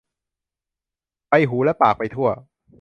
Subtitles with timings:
[1.29, 2.29] ใบหูและปากไปทั่ว